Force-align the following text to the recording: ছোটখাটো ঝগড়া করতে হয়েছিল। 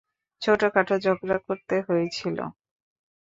ছোটখাটো 0.41 0.95
ঝগড়া 0.99 1.37
করতে 1.39 1.75
হয়েছিল। 1.87 2.37